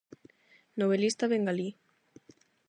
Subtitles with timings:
[0.79, 1.69] Novelista bengalí.